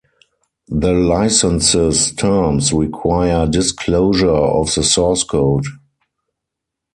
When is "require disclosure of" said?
2.73-4.73